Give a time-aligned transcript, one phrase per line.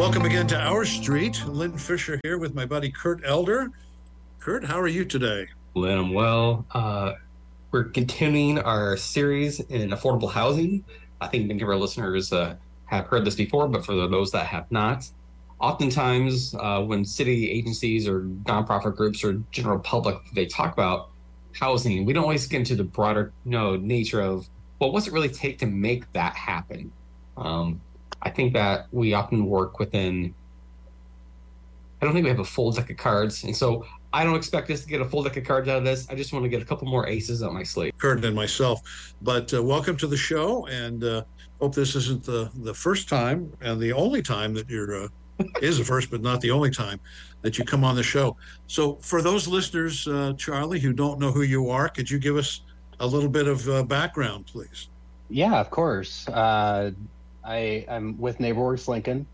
[0.00, 1.44] welcome again to Our Street.
[1.46, 3.70] Lynn Fisher here with my buddy Kurt Elder.
[4.38, 5.46] Kurt, how are you today?
[5.74, 6.64] Lynn, I'm well.
[6.70, 7.12] Uh,
[7.70, 10.86] we're continuing our series in affordable housing.
[11.20, 14.46] I think many of our listeners uh, have heard this before, but for those that
[14.46, 15.06] have not,
[15.60, 21.10] oftentimes uh, when city agencies or nonprofit groups or general public they talk about
[21.52, 24.48] housing, we don't always get into the broader you know, nature of
[24.78, 26.90] well, what's it really take to make that happen?
[27.36, 27.82] Um,
[28.22, 30.34] I think that we often work within.
[32.00, 34.70] I don't think we have a full deck of cards, and so I don't expect
[34.70, 36.08] us to get a full deck of cards out of this.
[36.08, 37.92] I just want to get a couple more aces up my sleeve.
[37.98, 41.22] Kurt and myself, but uh, welcome to the show, and uh,
[41.60, 45.04] hope this isn't the the first time and the only time that you're.
[45.04, 45.08] Uh,
[45.62, 47.00] is the first, but not the only time
[47.42, 48.36] that you come on the show.
[48.66, 52.36] So, for those listeners, uh, Charlie, who don't know who you are, could you give
[52.36, 52.60] us
[53.00, 54.88] a little bit of uh, background, please?
[55.30, 56.28] Yeah, of course.
[57.44, 59.26] I, I'm with NeighborWorks Lincoln,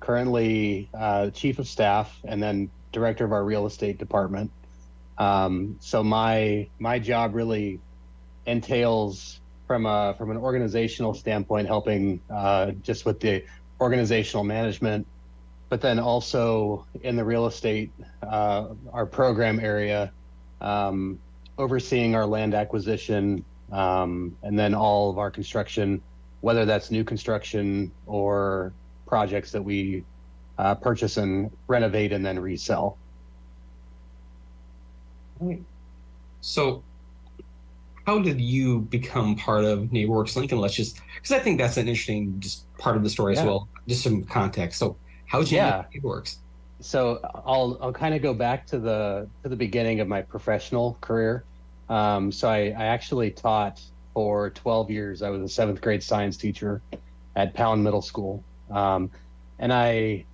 [0.00, 4.50] currently uh, chief of staff and then director of our real estate department.
[5.18, 7.78] Um, so my my job really
[8.46, 13.44] entails from a from an organizational standpoint, helping uh, just with the
[13.80, 15.06] organizational management,
[15.68, 17.90] but then also in the real estate,
[18.22, 20.10] uh, our program area,
[20.60, 21.18] um,
[21.58, 26.02] overseeing our land acquisition, um, and then all of our construction
[26.40, 28.72] whether that's new construction or
[29.06, 30.04] projects that we
[30.58, 32.96] uh, purchase and renovate and then resell.
[36.40, 36.82] So,
[38.06, 40.58] how did you become part of NeighborWorks Lincoln?
[40.58, 43.40] Let's just because I think that's an interesting just part of the story yeah.
[43.40, 43.68] as well.
[43.88, 44.78] Just some context.
[44.78, 45.84] So, how did you yeah.
[45.94, 46.36] NeighborWorks?
[46.80, 50.96] So I'll I'll kind of go back to the to the beginning of my professional
[51.00, 51.44] career.
[51.88, 53.80] Um, so I, I actually taught
[54.14, 55.22] for 12 years.
[55.22, 56.82] I was a seventh grade science teacher
[57.36, 58.44] at Pound Middle School.
[58.70, 59.10] Um,
[59.58, 60.24] and I,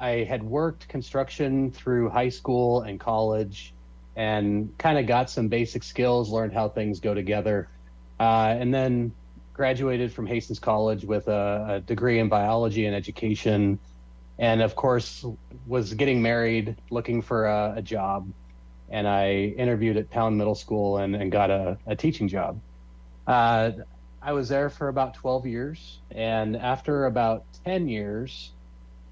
[0.00, 3.74] I had worked construction through high school and college
[4.16, 7.68] and kind of got some basic skills, learned how things go together.
[8.18, 9.12] Uh, and then
[9.52, 13.78] graduated from Hastings College with a, a degree in biology and education.
[14.38, 15.24] And of course,
[15.66, 18.28] was getting married, looking for a, a job.
[18.88, 22.60] And I interviewed at Pound Middle School and, and got a, a teaching job.
[23.28, 23.72] Uh,
[24.22, 25.98] I was there for about 12 years.
[26.10, 28.52] And after about 10 years,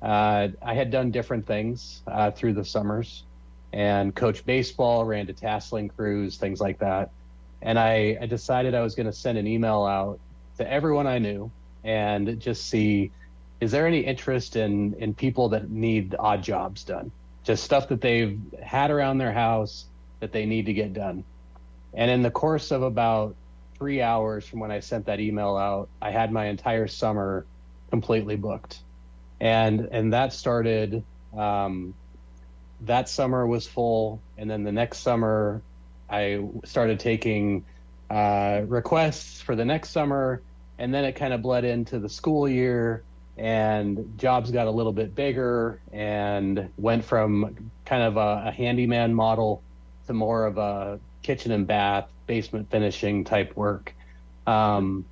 [0.02, 3.24] uh, I had done different things uh, through the summers
[3.72, 7.10] and coached baseball, ran detasseling crews, things like that.
[7.60, 10.18] And I, I decided I was going to send an email out
[10.58, 11.50] to everyone I knew
[11.84, 13.12] and just see
[13.60, 17.12] is there any interest in in people that need odd jobs done
[17.44, 19.86] just stuff that they've had around their house
[20.20, 21.22] that they need to get done
[21.94, 23.36] and in the course of about
[23.78, 27.46] three hours from when I sent that email out, I had my entire summer
[27.90, 28.80] completely booked,
[29.40, 31.04] and and that started.
[31.36, 31.94] Um,
[32.82, 35.62] that summer was full, and then the next summer,
[36.10, 37.64] I started taking
[38.10, 40.42] uh, requests for the next summer,
[40.78, 43.02] and then it kind of bled into the school year,
[43.36, 49.14] and jobs got a little bit bigger, and went from kind of a, a handyman
[49.14, 49.62] model
[50.06, 53.94] to more of a kitchen and bath, basement finishing type work.
[54.46, 55.04] Um,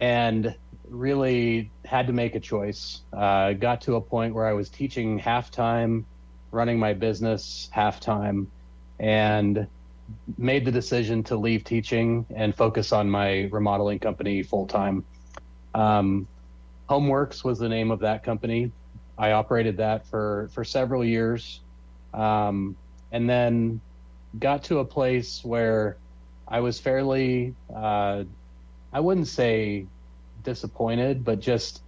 [0.00, 0.54] and
[0.88, 3.00] really had to make a choice.
[3.12, 6.06] Uh, got to a point where I was teaching half time,
[6.50, 8.50] running my business half time,
[8.98, 9.66] and
[10.36, 15.04] made the decision to leave teaching and focus on my remodeling company full time.
[15.74, 16.28] Um,
[16.88, 18.70] Homeworks was the name of that company.
[19.16, 21.60] I operated that for for several years,
[22.12, 22.76] um,
[23.10, 23.80] and then
[24.38, 25.96] got to a place where
[26.46, 28.24] I was fairly, uh,
[28.92, 29.86] I wouldn't say
[30.42, 31.82] disappointed, but just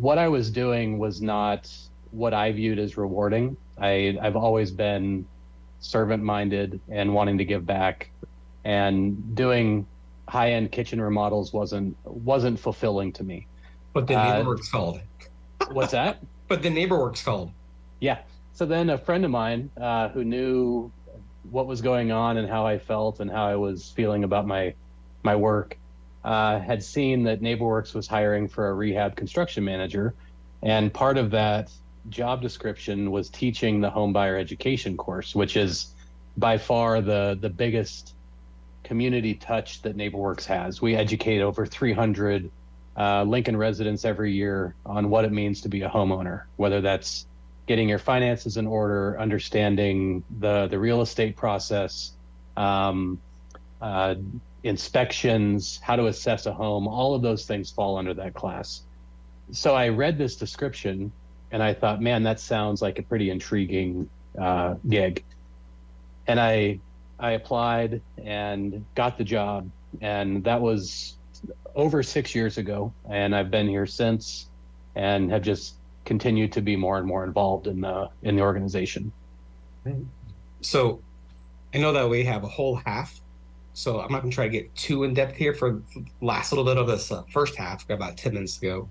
[0.00, 1.72] what I was doing was not
[2.10, 3.56] what I viewed as rewarding.
[3.78, 5.26] I, I've always been
[5.80, 8.10] servant minded and wanting to give back,
[8.64, 9.86] and doing
[10.28, 13.46] high end kitchen remodels wasn't wasn't fulfilling to me.
[13.92, 15.00] But the NeighborWorks uh, called.
[15.72, 16.18] What's that?
[16.48, 17.52] but the neighbor works called.
[18.00, 18.18] Yeah.
[18.52, 20.92] So then a friend of mine uh, who knew
[21.50, 24.74] what was going on and how I felt and how I was feeling about my
[25.22, 25.76] my work.
[26.22, 30.14] Uh, had seen that NeighborWorks was hiring for a rehab construction manager,
[30.62, 31.70] and part of that
[32.10, 35.94] job description was teaching the homebuyer education course, which is
[36.36, 38.14] by far the the biggest
[38.84, 40.82] community touch that NeighborWorks has.
[40.82, 42.50] We educate over 300
[42.96, 47.26] uh, Lincoln residents every year on what it means to be a homeowner, whether that's
[47.66, 52.12] getting your finances in order, understanding the the real estate process,
[52.56, 53.20] um,
[53.80, 54.14] uh,
[54.62, 56.88] inspections, how to assess a home.
[56.88, 58.82] All of those things fall under that class.
[59.52, 61.12] so I read this description
[61.50, 64.08] and I thought, man, that sounds like a pretty intriguing
[64.38, 65.24] uh, gig.
[66.26, 66.78] And I
[67.18, 69.68] I applied and got the job,
[70.00, 71.16] and that was
[71.74, 72.92] over six years ago.
[73.08, 74.46] And I've been here since,
[74.94, 75.74] and have just
[76.04, 79.12] continued to be more and more involved in the in the organization.
[80.60, 81.00] So,
[81.74, 83.20] I know that we have a whole half.
[83.72, 85.80] So I'm not going to try to get too in depth here for
[86.20, 88.88] last little bit of this uh, first half, about ten minutes ago.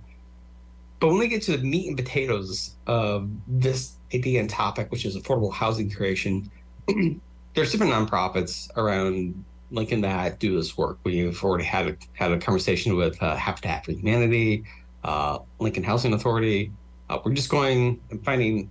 [1.00, 5.06] But when we get to the meat and potatoes of this idea and topic, which
[5.06, 6.50] is affordable housing creation,
[7.54, 11.00] there's different nonprofits around Lincoln that do this work.
[11.04, 14.66] We've already had a, had a conversation with uh, Habitat for Humanity,
[15.04, 16.72] uh, Lincoln Housing Authority.
[17.10, 18.70] Uh, we're just going and finding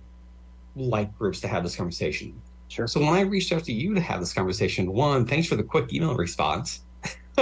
[0.75, 2.39] like groups to have this conversation.
[2.69, 2.87] Sure.
[2.87, 5.63] So when I reached out to you to have this conversation, one, thanks for the
[5.63, 6.81] quick email response,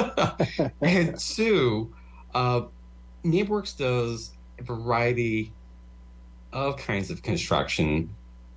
[0.82, 1.94] and two,
[2.34, 2.62] uh,
[3.24, 5.54] NeighborWorks does a variety
[6.54, 8.10] of kinds of construction.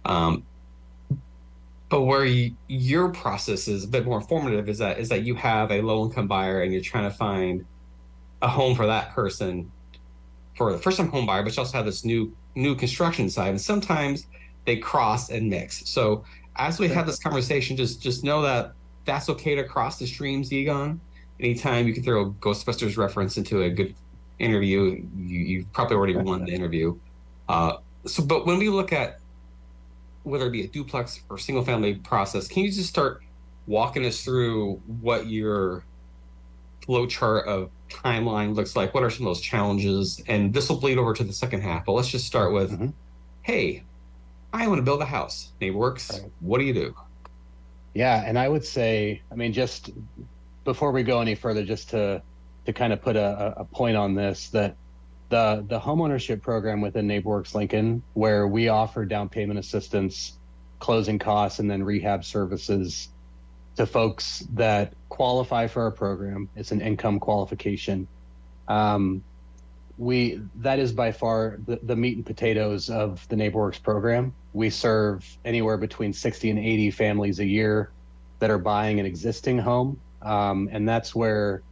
[0.05, 0.45] Um,
[1.89, 5.35] but where you, your process is a bit more informative is that is that you
[5.35, 7.67] have a low income buyer and you're trying to find
[8.43, 9.71] a home for that person
[10.57, 13.51] for the first time home buyer, but you also have this new new construction side,
[13.51, 14.27] and sometimes
[14.67, 15.89] they cross and mix.
[15.89, 16.25] So
[16.57, 18.73] as we have this conversation, just just know that
[19.05, 21.01] that's okay to cross the streams, Egon.
[21.39, 23.95] Anytime you can throw a Ghostbusters reference into a good
[24.39, 26.99] interview, you, you've probably already won the interview.
[27.49, 29.21] Uh, so, but when we look at
[30.23, 33.23] whether it be a duplex or single family process, can you just start
[33.67, 35.85] walking us through what your
[36.91, 38.93] flow chart of timeline looks like?
[38.93, 40.21] What are some of those challenges?
[40.27, 42.89] And this will bleed over to the second half, but let's just start with mm-hmm.
[43.43, 43.85] hey,
[44.53, 45.53] I want to build a house.
[45.61, 46.13] NeighborWorks.
[46.13, 46.33] Right.
[46.41, 46.97] What do you do?
[47.95, 49.91] Yeah, and I would say, I mean, just
[50.65, 52.23] before we go any further, just to
[52.67, 54.75] to kind of put a, a point on this, that
[55.29, 60.39] the the homeownership program within NeighborWorks Lincoln, where we offer down payment assistance,
[60.81, 63.11] closing costs, and then rehab services
[63.81, 66.51] to folks that qualify for our program.
[66.55, 68.07] It's an income qualification.
[68.69, 69.25] Um,
[69.97, 74.35] we that is by far the, the meat and potatoes of the NeighborWorks program.
[74.53, 77.91] We serve anywhere between 60 and 80 families a year
[78.39, 81.63] that are buying an existing home, um, and that's where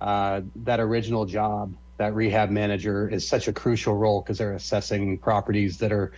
[0.00, 5.18] uh, that original job, that rehab manager, is such a crucial role because they're assessing
[5.18, 6.12] properties that are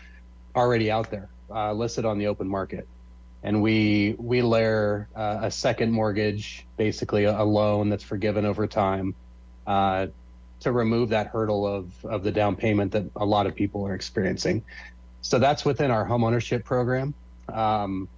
[0.54, 2.86] already out there, uh, listed on the open market,
[3.42, 8.66] and we we layer uh, a second mortgage, basically a, a, loan that's forgiven over
[8.66, 9.14] time,
[9.66, 10.06] uh,
[10.60, 13.94] to remove that hurdle of of the down payment that a lot of people are
[13.94, 14.62] experiencing.
[15.22, 17.14] So that's within our homeownership program.
[17.52, 18.08] Um,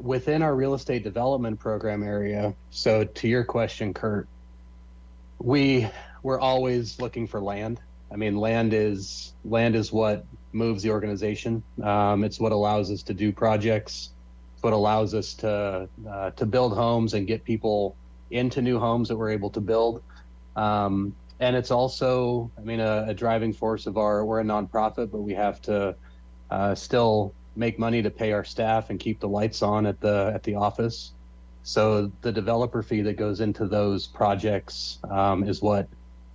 [0.00, 2.54] within our real estate development program area.
[2.70, 4.28] So to your question, Kurt,
[5.38, 5.88] we
[6.22, 7.80] we're always looking for land.
[8.10, 11.62] I mean, land is land is what moves the organization.
[11.82, 14.10] Um, it's what allows us to do projects.
[14.60, 17.96] What allows us to uh, to build homes and get people
[18.30, 20.02] into new homes that we're able to build.
[20.56, 24.24] Um, and it's also, I mean, a, a, driving force of our.
[24.24, 25.94] We're a nonprofit, but we have to
[26.50, 30.32] uh, still make money to pay our staff and keep the lights on at the
[30.34, 31.12] at the office.
[31.62, 35.88] So the developer fee that goes into those projects um, is what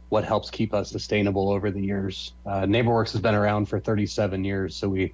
[0.10, 2.34] what helps keep us sustainable over the years.
[2.46, 5.14] Uh, NeighborWorks has been around for 37 years, so we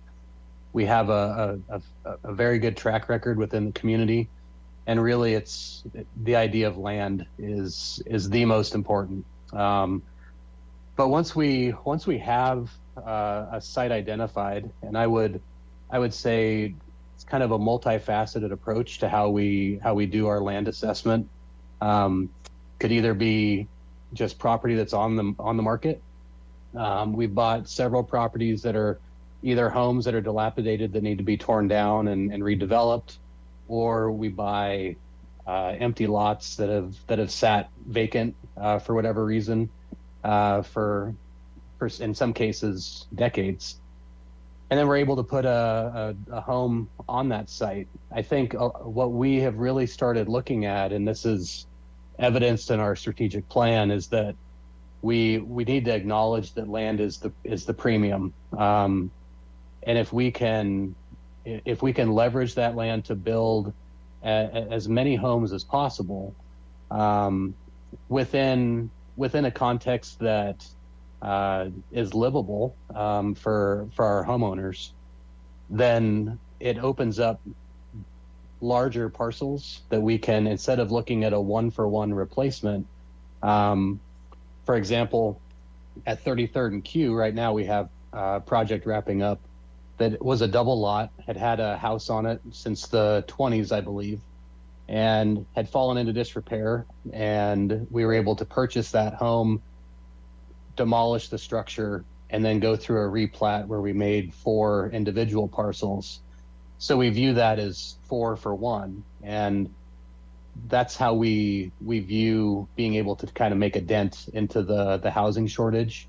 [0.79, 4.29] we have a, a, a, a very good track record within the community,
[4.87, 5.83] and really, it's
[6.23, 9.25] the idea of land is is the most important.
[9.51, 10.01] Um,
[10.95, 15.41] but once we once we have uh, a site identified, and I would
[15.91, 16.73] I would say
[17.13, 21.27] it's kind of a multifaceted approach to how we how we do our land assessment.
[21.81, 22.29] Um,
[22.79, 23.67] could either be
[24.13, 26.01] just property that's on the on the market.
[26.73, 28.97] Um, we've bought several properties that are
[29.43, 33.17] either homes that are dilapidated that need to be torn down and, and redeveloped,
[33.67, 34.95] or we buy
[35.47, 39.69] uh, empty lots that have that have sat vacant uh, for whatever reason
[40.23, 41.13] uh, for
[41.77, 43.79] for in some cases decades
[44.69, 47.87] and then we're able to put a, a, a home on that site.
[48.11, 51.65] I think uh, what we have really started looking at, and this is
[52.19, 54.35] evidenced in our strategic plan, is that
[55.01, 59.09] we we need to acknowledge that land is the is the premium, um,
[59.89, 60.93] and if we can
[61.45, 63.73] if we can leverage that land to build
[64.23, 64.27] a,
[64.69, 66.35] as many homes as possible
[66.91, 67.55] um,
[68.07, 70.63] within within a context that
[71.23, 74.91] uh, is livable um, for for our homeowners,
[75.71, 77.41] then it opens up
[78.61, 82.85] larger parcels that we can instead of looking at a one for one replacement.
[83.41, 83.99] Um,
[84.67, 85.41] for example,
[86.05, 89.39] at 33rd and Q, right now we have a project wrapping up
[89.99, 93.81] that was a double lot, had had a house on it since the 20s, I
[93.81, 94.21] believe,
[94.87, 96.85] and had fallen into disrepair.
[97.13, 99.61] And we were able to purchase that home,
[100.75, 106.21] demolish the structure, and then go through a replat where we made four individual parcels.
[106.77, 109.03] So we view that as four for one.
[109.21, 109.73] And
[110.67, 114.97] that's how we we view being able to kind of make a dent into the
[114.97, 116.07] the housing shortage.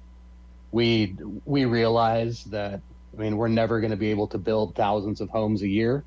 [0.71, 2.81] We we realize that
[3.17, 6.05] I mean we're never going to be able to build thousands of homes a year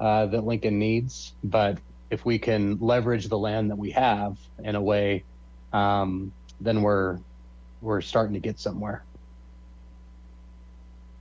[0.00, 1.78] uh, that Lincoln needs, but
[2.10, 5.24] if we can leverage the land that we have in a way,
[5.72, 7.18] um, then we're
[7.80, 9.04] we're starting to get somewhere.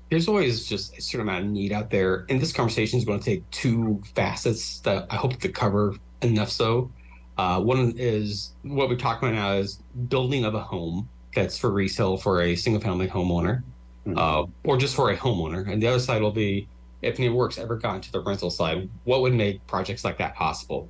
[0.10, 3.20] There's always just a certain amount of need out there, and this conversation is going
[3.20, 6.92] to take two facets that I hope to cover enough so.
[7.38, 11.70] Uh, one is what we're talking about now is building of a home that's for
[11.70, 13.64] resale for a single family homeowner
[14.08, 14.18] mm-hmm.
[14.18, 15.72] uh, or just for a homeowner.
[15.72, 16.68] And the other side will be
[17.02, 20.90] if NeighborWorks ever got into the rental side, what would make projects like that possible?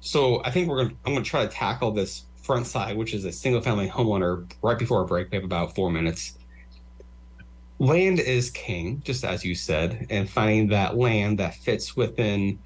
[0.00, 3.14] So I think we're going I'm going to try to tackle this front side, which
[3.14, 5.30] is a single family homeowner right before a break.
[5.30, 6.38] We have about four minutes.
[7.78, 12.58] Land is king, just as you said, and finding that land that fits within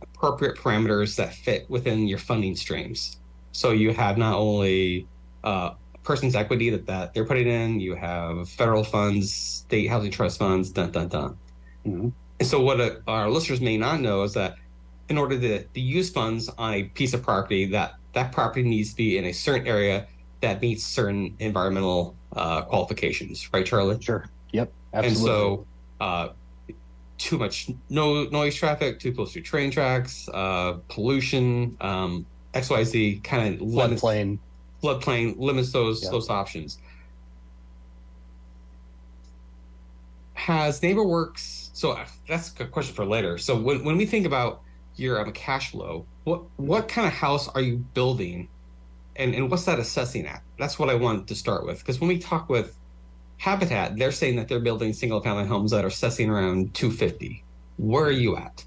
[0.00, 3.18] appropriate parameters that fit within your funding streams.
[3.52, 5.06] So you have not only
[5.44, 5.74] uh,
[6.06, 10.70] person's equity that, that they're putting in, you have federal funds, state housing trust funds,
[10.70, 11.36] dun dun dun.
[11.84, 12.08] Mm-hmm.
[12.38, 14.56] And so what a, uh, our listeners may not know is that
[15.08, 18.90] in order to, to use funds on a piece of property, that that property needs
[18.90, 20.06] to be in a certain area
[20.40, 24.00] that meets certain environmental uh, qualifications, right, Charlie?
[24.00, 24.28] Sure.
[24.52, 24.72] Yep.
[24.94, 25.18] Absolutely.
[25.18, 25.66] And so
[26.00, 26.28] uh,
[27.18, 33.54] too much no noise traffic, too close to train tracks, uh, pollution, um, XYZ kind
[33.54, 34.38] of floodplain.
[34.82, 36.12] Floodplain limits those yep.
[36.12, 36.78] those options.
[40.34, 41.70] Has NeighborWorks?
[41.72, 43.36] So uh, that's a question for later.
[43.38, 44.62] So when, when we think about
[44.94, 48.48] your um, cash flow, what what kind of house are you building,
[49.16, 50.42] and and what's that assessing at?
[50.58, 52.76] That's what I want to start with because when we talk with
[53.38, 57.44] Habitat, they're saying that they're building single family homes that are assessing around 250.
[57.76, 58.64] Where are you at?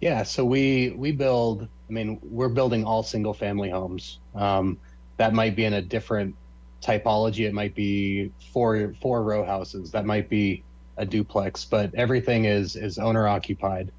[0.00, 1.68] Yeah, so we we build.
[1.88, 4.18] I mean, we're building all single family homes.
[4.34, 4.78] Um,
[5.18, 6.34] that might be in a different
[6.82, 7.46] typology.
[7.46, 9.90] It might be four four row houses.
[9.90, 10.64] That might be
[10.96, 13.92] a duplex, but everything is is owner occupied.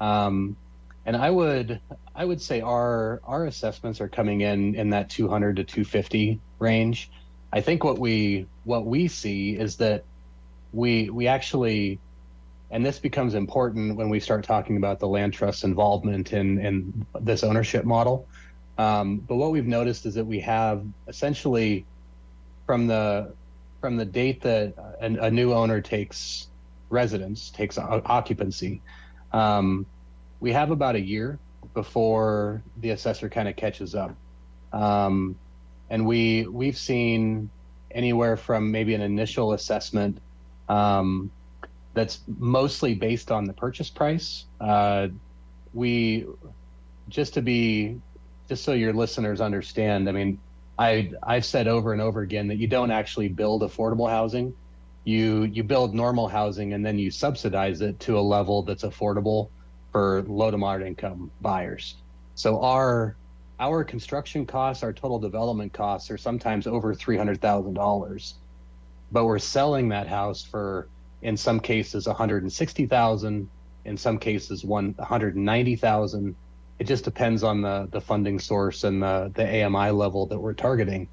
[0.00, 0.56] Um,
[1.04, 1.80] and I would
[2.14, 7.10] I would say our our assessments are coming in in that 200 to 250 range.
[7.52, 10.04] I think what we what we see is that
[10.72, 11.98] we we actually
[12.70, 17.06] and this becomes important when we start talking about the land trust's involvement in in
[17.20, 18.28] this ownership model.
[18.80, 21.84] Um, but what we've noticed is that we have essentially
[22.64, 23.34] from the
[23.82, 26.48] from the date that a, a new owner takes
[26.88, 28.80] residence, takes occupancy,
[29.32, 29.84] um,
[30.40, 31.38] we have about a year
[31.74, 34.14] before the assessor kind of catches up.
[34.72, 35.36] Um,
[35.90, 37.50] and we we've seen
[37.90, 40.16] anywhere from maybe an initial assessment
[40.70, 41.30] um,
[41.92, 44.46] that's mostly based on the purchase price.
[44.58, 45.08] Uh,
[45.74, 46.24] we
[47.10, 48.00] just to be
[48.50, 50.08] just so your listeners understand.
[50.08, 50.40] I mean,
[50.76, 54.52] I I've said over and over again that you don't actually build affordable housing.
[55.04, 59.50] You you build normal housing and then you subsidize it to a level that's affordable
[59.92, 61.94] for low to moderate income buyers.
[62.34, 63.14] So our
[63.60, 68.34] our construction costs, our total development costs are sometimes over $300,000.
[69.12, 70.88] But we're selling that house for,
[71.22, 73.48] in some cases, 160,000,
[73.84, 76.36] in some cases, 190,000.
[76.80, 80.54] It just depends on the, the funding source and the, the AMI level that we're
[80.54, 81.08] targeting.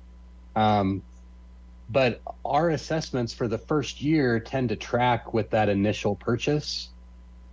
[0.56, 1.04] Um,
[1.90, 6.90] but our assessments for the first year tend to track with that initial purchase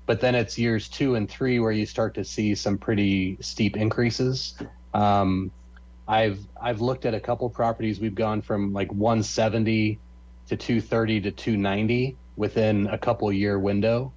[0.06, 3.76] but then it's years two and three where you start to see some pretty steep
[3.76, 4.54] increases
[4.94, 5.50] um,
[6.06, 8.00] I've I've looked at a couple properties.
[8.00, 9.99] We've gone from like 170
[10.49, 14.12] to 230 to 290 within a couple year window,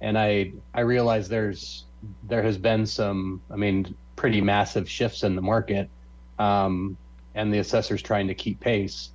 [0.00, 1.84] and I I realize there's
[2.24, 5.88] there has been some I mean pretty massive shifts in the market,
[6.38, 6.96] um,
[7.34, 9.10] and the assessor's trying to keep pace,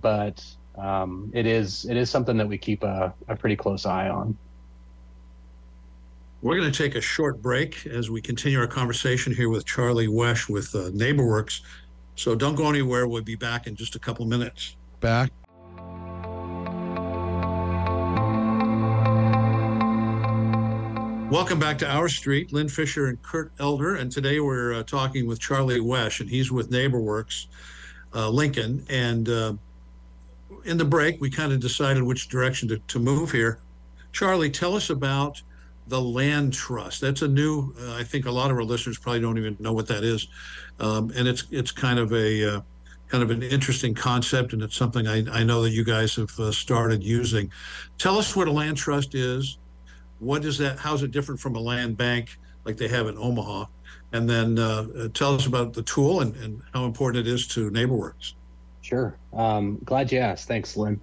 [0.00, 0.44] but
[0.76, 4.36] um, it is it is something that we keep a, a pretty close eye on.
[6.42, 10.08] We're going to take a short break as we continue our conversation here with Charlie
[10.08, 11.60] Wesh with uh, NeighborWorks.
[12.16, 13.06] So don't go anywhere.
[13.06, 14.76] We'll be back in just a couple minutes.
[15.00, 15.32] Back.
[21.30, 23.94] Welcome back to Our Street, Lynn Fisher and Kurt Elder.
[23.94, 27.46] And today we're uh, talking with Charlie Wesh, and he's with NeighborWorks.
[28.14, 28.84] uh, Lincoln.
[28.90, 29.54] And uh,
[30.64, 33.60] in the break, we kind of decided which direction to, to move here.
[34.12, 35.40] Charlie, tell us about
[35.86, 37.00] the land trust.
[37.00, 37.74] That's a new.
[37.80, 40.26] Uh, I think a lot of our listeners probably don't even know what that is,
[40.80, 42.60] um, and it's it's kind of a uh,
[43.08, 46.30] kind of an interesting concept, and it's something I, I know that you guys have
[46.38, 47.50] uh, started using.
[47.98, 49.58] Tell us what a land trust is.
[50.20, 50.78] What is that?
[50.78, 53.64] How's it different from a land bank like they have in Omaha?
[54.12, 57.70] And then uh, tell us about the tool and, and how important it is to
[57.70, 58.34] NeighborWorks.
[58.82, 59.16] Sure.
[59.32, 60.48] Um, glad you asked.
[60.48, 61.00] Thanks, Lynn.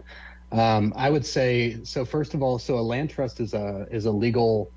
[0.52, 2.06] Um, I would say so.
[2.06, 4.72] First of all, so a land trust is a is a legal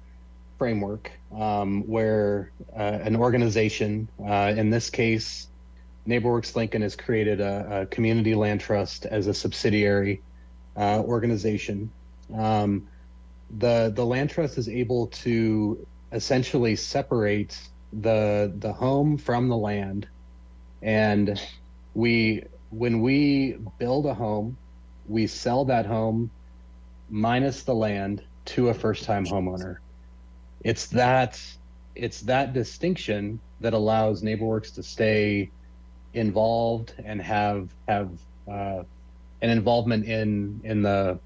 [0.59, 5.49] framework um, where uh, an organization, uh, in this case,
[6.07, 10.21] NeighborWorks Lincoln, has created a, a community land trust as a subsidiary
[10.77, 11.91] uh, organization.
[12.37, 12.87] Um,
[13.59, 17.59] the the land trust is able to essentially separate
[17.93, 20.09] the the home from the land,
[20.83, 21.41] and
[21.95, 24.57] we when we build a home
[25.11, 26.31] we sell that home
[27.11, 29.79] minus the land to a first time homeowner.
[30.63, 31.41] It's that
[31.97, 35.51] it's that distinction that allows NeighborWorks to stay
[36.15, 38.11] involved and have have
[38.49, 38.85] uh,
[39.43, 41.19] an involvement in in the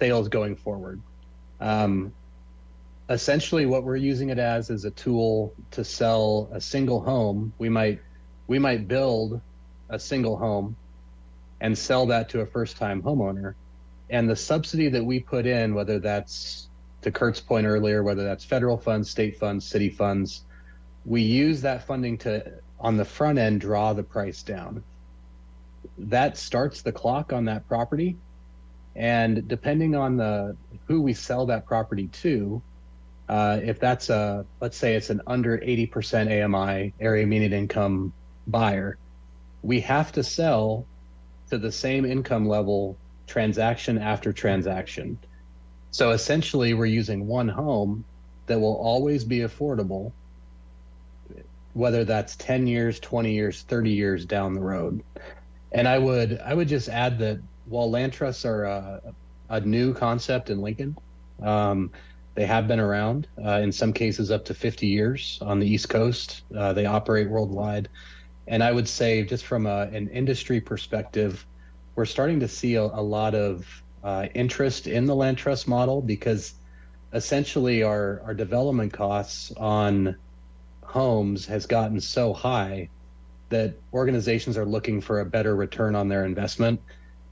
[0.00, 1.00] sales going forward.
[1.60, 2.12] Um,
[3.08, 7.52] essentially, what we're using it as is a tool to sell a single home.
[7.58, 8.00] We might
[8.46, 9.40] we might build
[9.90, 10.76] a single home
[11.60, 13.54] and sell that to a first time homeowner.
[14.10, 16.68] And the subsidy that we put in, whether that's
[17.02, 20.44] to Kurt's point earlier, whether that's federal funds, state funds, city funds,
[21.04, 24.82] we use that funding to, on the front end, draw the price down.
[25.98, 28.16] That starts the clock on that property.
[28.98, 30.56] And depending on the
[30.88, 32.60] who we sell that property to,
[33.28, 38.12] uh, if that's a let's say it's an under 80% AMI area median income
[38.48, 38.98] buyer,
[39.62, 40.84] we have to sell
[41.50, 42.96] to the same income level
[43.28, 45.16] transaction after transaction.
[45.92, 48.04] So essentially, we're using one home
[48.46, 50.10] that will always be affordable,
[51.72, 55.04] whether that's 10 years, 20 years, 30 years down the road.
[55.70, 59.02] And I would I would just add that while land trusts are a,
[59.48, 60.96] a new concept in Lincoln,
[61.42, 61.90] um,
[62.34, 65.88] they have been around uh, in some cases up to 50 years on the East
[65.88, 66.42] Coast.
[66.56, 67.88] Uh, they operate worldwide.
[68.46, 71.44] And I would say, just from a, an industry perspective,
[71.96, 73.66] we're starting to see a, a lot of
[74.04, 76.54] uh, interest in the land trust model because
[77.12, 80.16] essentially our, our development costs on
[80.82, 82.88] homes has gotten so high
[83.48, 86.80] that organizations are looking for a better return on their investment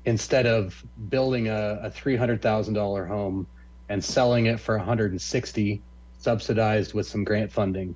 [0.07, 3.47] instead of building a, a $300,000 home
[3.89, 5.83] and selling it for 160
[6.19, 7.95] subsidized with some grant funding.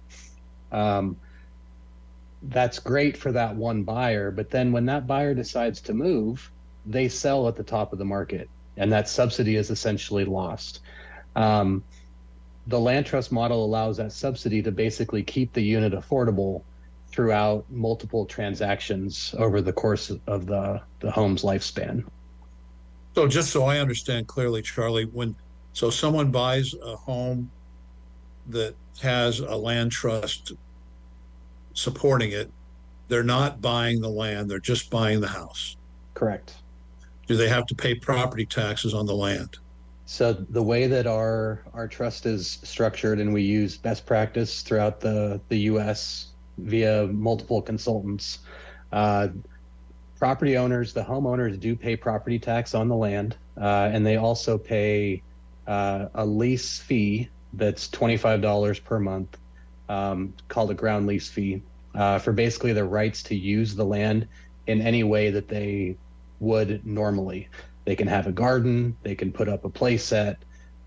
[0.72, 1.16] Um,
[2.42, 4.30] that's great for that one buyer.
[4.30, 6.50] But then when that buyer decides to move,
[6.86, 10.80] they sell at the top of the market, and that subsidy is essentially lost.
[11.36, 11.84] Um,
[12.66, 16.62] the land trust model allows that subsidy to basically keep the unit affordable
[17.10, 22.04] throughout multiple transactions over the course of the, the home's lifespan.
[23.14, 25.34] So, just so I understand clearly, Charlie, when
[25.72, 27.50] so someone buys a home
[28.48, 30.52] that has a land trust
[31.74, 32.50] supporting it,
[33.08, 35.76] they're not buying the land, they're just buying the house.
[36.14, 36.54] Correct.
[37.26, 39.58] Do they have to pay property taxes on the land?
[40.06, 45.00] So the way that our our trust is structured and we use best practice throughout
[45.00, 46.29] the the US
[46.64, 48.40] via multiple consultants,
[48.92, 49.28] uh,
[50.18, 54.58] property owners, the homeowners do pay property tax on the land, uh, and they also
[54.58, 55.22] pay
[55.66, 59.38] uh, a lease fee that's $25 per month
[59.88, 61.62] um, called a ground lease fee
[61.94, 64.28] uh, for basically the rights to use the land
[64.66, 65.96] in any way that they
[66.38, 67.48] would normally.
[67.84, 70.38] They can have a garden, they can put up a play set.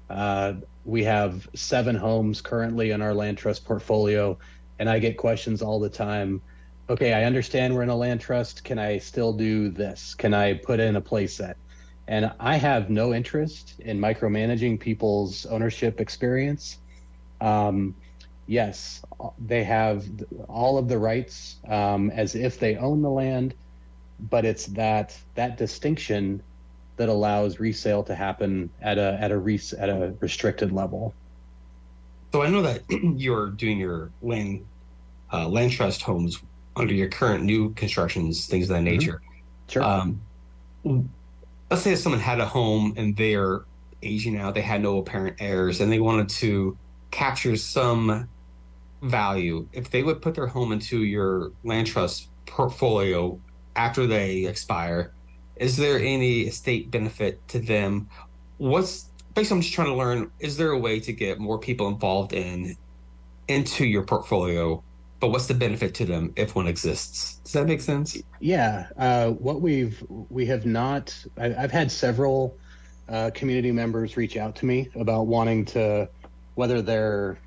[0.09, 0.53] Uh,
[0.85, 4.37] we have seven homes currently in our land trust portfolio,
[4.79, 6.41] and I get questions all the time.
[6.89, 8.63] Okay, I understand we're in a land trust.
[8.63, 10.15] Can I still do this?
[10.15, 11.57] Can I put in a play set?
[12.07, 16.79] And I have no interest in micromanaging people's ownership experience.
[17.39, 17.95] Um,
[18.45, 19.01] yes,
[19.39, 20.05] they have
[20.49, 23.53] all of the rights um, as if they own the land,
[24.29, 26.43] but it's that that distinction
[26.97, 31.13] that allows resale to happen at a at a res- at a restricted level.
[32.33, 34.65] So I know that you're doing your land
[35.31, 36.41] uh, land trust homes
[36.75, 38.85] under your current new constructions, things of that mm-hmm.
[38.85, 39.21] nature.
[39.23, 39.71] Mm-hmm.
[39.71, 39.83] Sure.
[39.83, 40.21] Um,
[41.69, 43.61] let's say if someone had a home and they're
[44.01, 46.75] aging out, they had no apparent heirs, and they wanted to
[47.11, 48.27] capture some
[49.03, 53.39] value if they would put their home into your land trust portfolio
[53.75, 55.13] after they expire,
[55.57, 58.09] is there any estate benefit to them?
[58.57, 61.87] What's basically I'm just trying to learn, is there a way to get more people
[61.87, 62.75] involved in
[63.47, 64.83] into your portfolio?
[65.19, 67.35] But what's the benefit to them if one exists?
[67.43, 68.17] Does that make sense?
[68.39, 68.87] Yeah.
[68.97, 71.15] Uh, what we've we have not.
[71.37, 72.57] I, have had several
[73.07, 76.09] uh, community members reach out to me about wanting to,
[76.55, 77.37] whether they're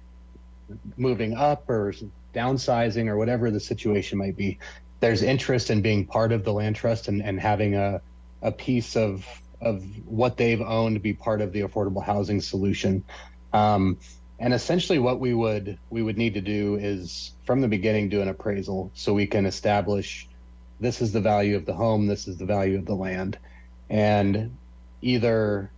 [0.96, 1.92] moving up or
[2.34, 4.58] downsizing or whatever the situation might be.
[5.00, 8.00] There's interest in being part of the land trust and, and having a
[8.42, 9.26] a piece of
[9.66, 13.04] of what they've owned be part of the affordable housing solution.
[13.52, 13.98] Um,
[14.38, 18.20] and essentially, what we would we would need to do is from the beginning do
[18.20, 20.28] an appraisal so we can establish
[20.78, 23.38] this is the value of the home, this is the value of the land,
[23.88, 24.56] and
[25.00, 25.70] either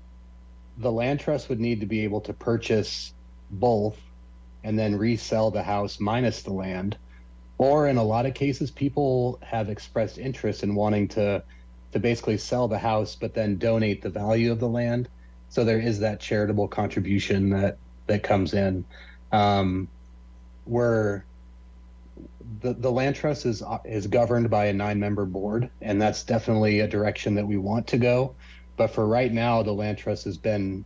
[0.78, 3.12] the land trust would need to be able to purchase
[3.50, 3.96] both
[4.64, 6.96] and then resell the house minus the land
[7.58, 11.42] or in a lot of cases people have expressed interest in wanting to
[11.98, 15.08] to basically sell the house but then donate the value of the land.
[15.48, 18.84] So there is that charitable contribution that that comes in.
[19.32, 19.88] Um,
[20.64, 21.24] where
[22.60, 26.80] the, the land trust is is governed by a nine member board and that's definitely
[26.80, 28.34] a direction that we want to go.
[28.76, 30.84] But for right now the land trust has been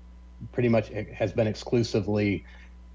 [0.53, 2.45] pretty much has been exclusively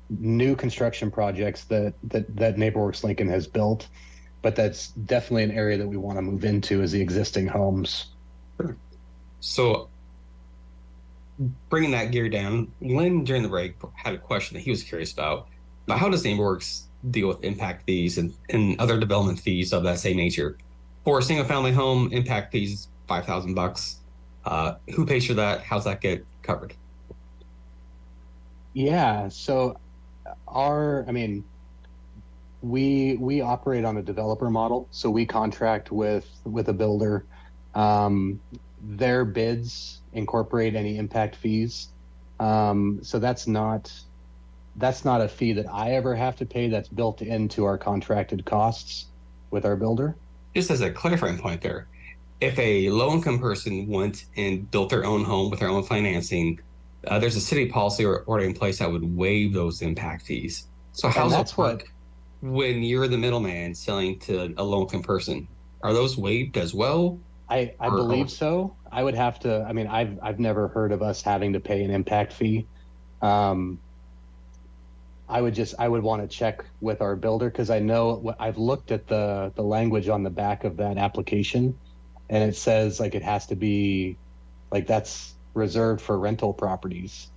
[0.09, 3.87] new construction projects that that that NeighborWorks Lincoln has built
[4.47, 8.05] but that's definitely an area that we want to move into is the existing homes.
[9.41, 9.89] So,
[11.67, 15.11] bringing that gear down, Lynn during the break had a question that he was curious
[15.11, 15.49] about.
[15.85, 19.99] But how does NeighborWorks deal with impact fees and, and other development fees of that
[19.99, 20.57] same nature?
[21.03, 23.97] For a single family home, impact fees five thousand bucks.
[24.45, 25.59] Uh, who pays for that?
[25.59, 26.73] How's that get covered?
[28.73, 29.77] Yeah, so
[30.47, 31.43] our, I mean,
[32.61, 37.25] we we operate on a developer model, so we contract with with a builder.
[37.75, 38.39] Um,
[38.81, 41.89] their bids incorporate any impact fees,
[42.39, 43.91] um, so that's not
[44.77, 46.69] that's not a fee that I ever have to pay.
[46.69, 49.05] That's built into our contracted costs
[49.51, 50.15] with our builder.
[50.55, 51.87] Just as a clarifying point there,
[52.41, 56.59] if a low income person went and built their own home with their own financing,
[57.07, 60.67] uh, there's a city policy or order in place that would waive those impact fees.
[60.93, 61.91] So how's that's that work?
[62.41, 65.47] When you're the middleman selling to a low income person?
[65.81, 67.19] Are those waived as well?
[67.49, 68.75] I, I or, believe so.
[68.91, 69.65] I would have to.
[69.67, 72.67] I mean, I've I've never heard of us having to pay an impact fee.
[73.21, 73.79] Um,
[75.29, 78.57] I would just I would want to check with our builder because I know I've
[78.57, 81.77] looked at the the language on the back of that application,
[82.29, 84.17] and it says like it has to be
[84.71, 87.27] like that's reserved for rental properties.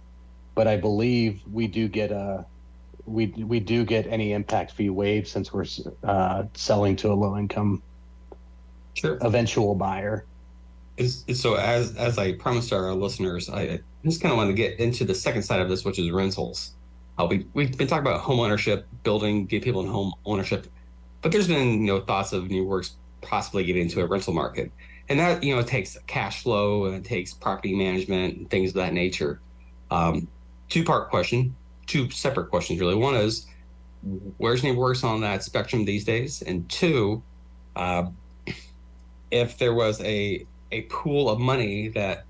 [0.54, 2.44] But I believe we do get a
[3.10, 5.66] we we do get any impact fee waived since we're
[6.04, 7.82] uh, selling to a low income
[8.94, 9.18] sure.
[9.22, 10.24] eventual buyer.
[10.96, 14.78] Is, so as as I promised our listeners, I just kind of want to get
[14.78, 16.74] into the second side of this, which is rentals.
[17.18, 20.66] Uh, we we've been talking about home ownership, building, get people in home ownership,
[21.22, 22.92] but there's been you know thoughts of NeighborWorks
[23.22, 24.70] possibly getting into a rental market,
[25.08, 28.70] and that you know it takes cash flow and it takes property management and things
[28.70, 29.40] of that nature.
[29.90, 30.28] Um,
[30.68, 31.54] two part question:
[31.90, 32.94] two separate questions really.
[32.94, 33.46] One is
[34.38, 37.22] where's NeighborWorks on that spectrum these days, and two,
[37.74, 38.04] uh,
[39.32, 42.24] if there was a a pool of money that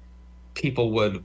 [0.55, 1.23] people would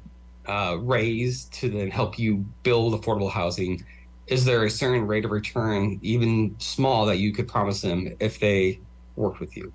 [0.48, 3.84] uh, raise to then help you build affordable housing,
[4.28, 8.38] is there a certain rate of return, even small, that you could promise them if
[8.39, 8.82] they
[9.15, 9.71] worked with you?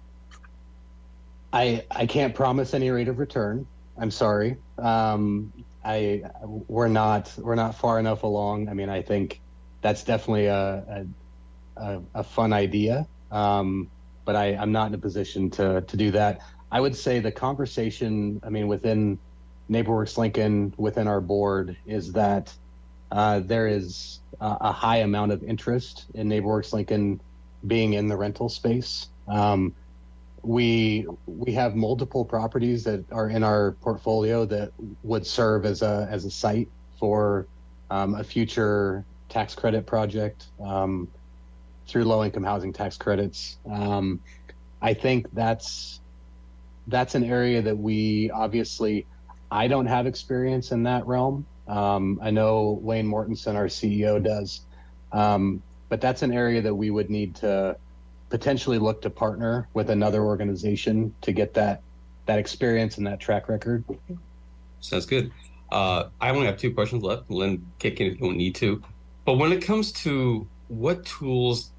[1.54, 3.66] I I can't promise any rate of return.
[3.96, 4.58] I'm sorry.
[4.78, 5.50] Um,
[5.84, 8.68] I we're not we're not far enough along.
[8.68, 9.40] I mean, I think
[9.80, 11.06] that's definitely a
[11.76, 13.90] a, a, fun idea, um,
[14.26, 16.42] but I, I'm not in a position to to do that.
[16.70, 18.40] I would say the conversation.
[18.44, 19.18] I mean, within
[19.70, 22.52] NeighborWorks Lincoln, within our board, is that
[23.10, 27.20] uh, there is a, a, high amount of interest in NeighborWorks Lincoln
[27.66, 29.08] being in the rental space.
[29.28, 29.74] Um,
[30.42, 34.72] we we have multiple properties that are in our portfolio that
[35.02, 37.46] would serve as a as a site for
[37.90, 41.08] um, a future tax credit project um,
[41.86, 43.58] through low income housing tax credits.
[43.70, 44.20] Um,
[44.80, 46.00] I think that's
[46.86, 49.06] that's an area that we obviously
[49.50, 51.46] I don't have experience in that realm.
[51.68, 54.62] Um, I know Wayne Mortensen, our CEO, does,
[55.12, 57.76] um, but that's an area that we would need to
[58.30, 61.82] potentially look to partner with another organization to get that
[62.26, 63.84] that experience and that track record.
[64.80, 65.32] Sounds good.
[65.70, 67.30] Uh, I only have two questions left.
[67.30, 68.82] Lynn, kick in if you don't need to.
[69.24, 71.72] But when it comes to what tools,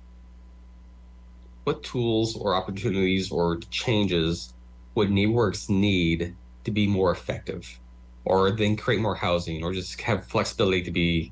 [1.63, 4.53] what tools or opportunities or changes
[4.95, 6.35] would NeighborWorks need
[6.65, 7.79] to be more effective,
[8.25, 11.31] or then create more housing, or just have flexibility to be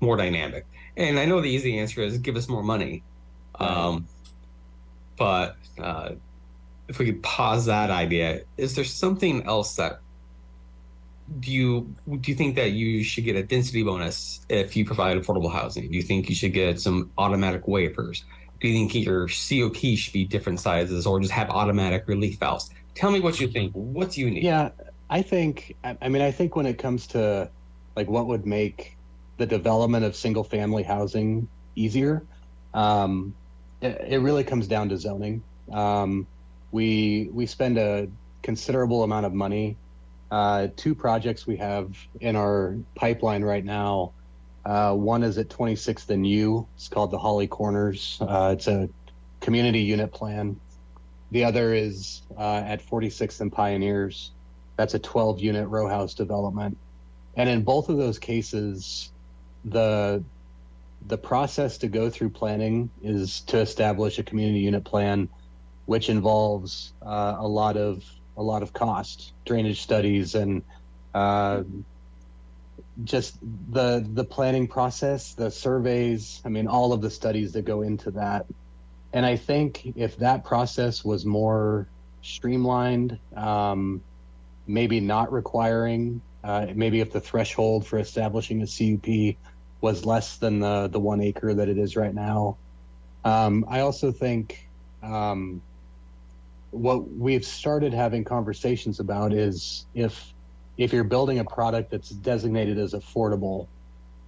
[0.00, 0.66] more dynamic?
[0.96, 3.02] And I know the easy answer is give us more money.
[3.56, 4.06] Um,
[5.20, 6.12] but uh,
[6.88, 10.00] if we could pause that idea, is there something else that
[11.38, 15.18] do you do you think that you should get a density bonus if you provide
[15.18, 15.90] affordable housing?
[15.90, 18.22] Do you think you should get some automatic waivers?
[18.60, 22.70] Do you think your COP should be different sizes or just have automatic relief valves?
[22.94, 23.72] Tell me what you think.
[23.74, 24.42] What do you need?
[24.42, 24.70] Yeah,
[25.10, 25.76] I think.
[25.84, 27.50] I mean, I think when it comes to
[27.94, 28.96] like what would make
[29.36, 32.24] the development of single family housing easier,
[32.72, 33.34] um,
[33.82, 35.42] it, really comes down to zoning.
[35.72, 36.26] Um,
[36.72, 38.08] we we spend a
[38.42, 39.76] considerable amount of money
[40.30, 44.12] uh, two projects we have in our pipeline right now.
[44.64, 46.66] Uh, one is at 26th and U.
[46.76, 48.18] It's called the Holly Corners.
[48.20, 48.88] Uh, it's a
[49.40, 50.60] community unit plan.
[51.32, 54.30] The other is uh, at 46th and Pioneers.
[54.76, 56.76] That's a 12 unit row house development.
[57.36, 59.12] And in both of those cases,
[59.64, 60.22] the
[61.06, 65.28] the process to go through planning is to establish a community unit plan,
[65.86, 68.04] which involves uh, a lot of
[68.36, 70.62] a lot of cost, drainage studies, and
[71.14, 71.62] uh,
[73.04, 73.38] just
[73.70, 76.40] the the planning process, the surveys.
[76.44, 78.46] I mean, all of the studies that go into that.
[79.12, 81.88] And I think if that process was more
[82.22, 84.00] streamlined, um,
[84.66, 89.36] maybe not requiring, uh, maybe if the threshold for establishing a CUP
[89.80, 92.56] was less than the the one acre that it is right now.
[93.24, 94.68] Um, I also think
[95.02, 95.60] um,
[96.70, 100.32] what we've started having conversations about is if
[100.76, 103.66] if you're building a product that's designated as affordable,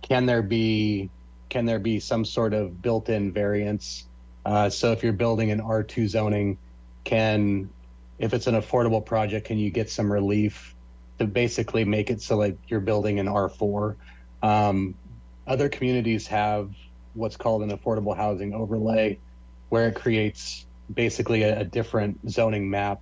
[0.02, 1.10] can there be
[1.48, 4.06] can there be some sort of built-in variance?
[4.44, 6.58] Uh, so if you're building an R2 zoning,
[7.04, 7.68] can
[8.18, 10.74] if it's an affordable project, can you get some relief
[11.18, 13.96] to basically make it so like you're building an R4?
[14.42, 14.94] Um,
[15.46, 16.70] other communities have
[17.14, 19.18] what's called an affordable housing overlay,
[19.68, 23.00] where it creates basically a, a different zoning map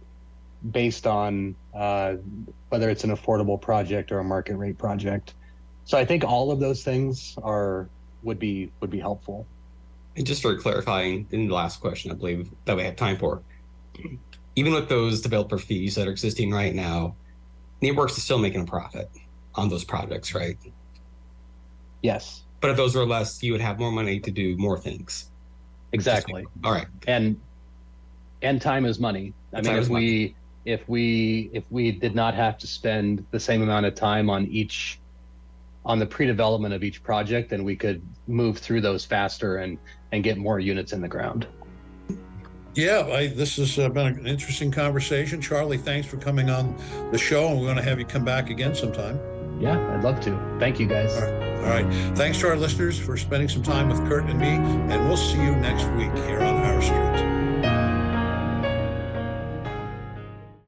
[0.72, 2.14] based on uh,
[2.68, 5.34] whether it's an affordable project or a market rate project.
[5.84, 7.88] So I think all of those things are
[8.22, 9.46] would be would be helpful.
[10.16, 13.42] And just for clarifying in the last question, I believe that we have time for,
[14.56, 17.14] even with those developer fees that are existing right now,
[17.80, 19.08] NeighborWorks is still making a profit
[19.54, 20.58] on those projects, right?
[22.02, 22.42] Yes.
[22.60, 25.30] But if those were less, you would have more money to do more things.
[25.92, 26.46] Exactly.
[26.64, 26.86] All right.
[27.06, 27.40] And
[28.42, 29.34] and time is money.
[29.52, 30.36] I mean, if we money.
[30.64, 34.46] if we if we did not have to spend the same amount of time on
[34.46, 35.00] each
[35.84, 39.78] on the pre-development of each project, then we could move through those faster and
[40.12, 41.46] and get more units in the ground.
[42.74, 45.40] Yeah, I, this has uh, been an interesting conversation.
[45.40, 46.76] Charlie, thanks for coming on
[47.10, 49.18] the show, and we're going to have you come back again sometime.
[49.60, 50.56] Yeah, I'd love to.
[50.58, 51.14] Thank you, guys.
[51.14, 51.50] All right.
[51.60, 52.16] All right.
[52.16, 55.42] Thanks to our listeners for spending some time with Kurt and me, and we'll see
[55.42, 57.29] you next week here on Our Street.